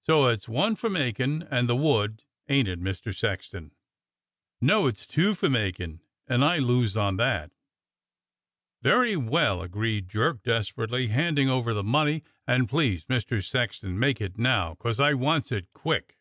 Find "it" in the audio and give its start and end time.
2.66-2.80, 14.20-14.36, 15.52-15.72